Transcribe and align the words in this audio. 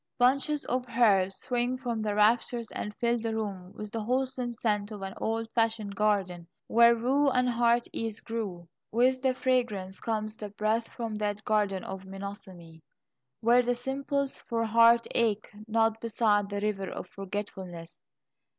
Bunches 0.17 0.65
of 0.65 0.83
herbs 0.97 1.35
swing 1.35 1.77
from 1.77 1.99
the 2.01 2.15
rafters 2.15 2.71
and 2.71 2.95
fill 2.95 3.19
the 3.19 3.35
room 3.35 3.71
with 3.75 3.91
the 3.91 4.01
wholesome 4.01 4.51
scent 4.51 4.89
of 4.89 5.03
an 5.03 5.13
old 5.17 5.47
fashioned 5.53 5.95
garden, 5.95 6.47
where 6.65 6.95
rue 6.95 7.29
and 7.29 7.47
heartsease 7.47 8.19
grew. 8.19 8.67
With 8.91 9.21
the 9.21 9.35
fragrance 9.35 9.99
comes 9.99 10.35
the 10.37 10.49
breath 10.49 10.87
from 10.89 11.13
that 11.17 11.43
garden 11.45 11.83
of 11.83 12.05
Mnemosyne, 12.05 12.81
where 13.41 13.61
the 13.61 13.75
simples 13.75 14.39
for 14.39 14.65
heartache 14.65 15.47
nod 15.67 15.99
beside 15.99 16.49
the 16.49 16.61
River 16.61 16.89
of 16.89 17.05
Forgetfulness. 17.07 18.03